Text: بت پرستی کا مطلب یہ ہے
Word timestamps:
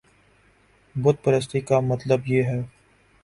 بت 0.95 1.17
پرستی 1.23 1.59
کا 1.61 1.79
مطلب 1.81 2.27
یہ 2.27 2.43
ہے 2.43 2.59